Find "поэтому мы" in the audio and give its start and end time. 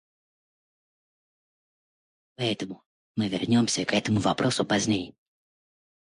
2.35-3.27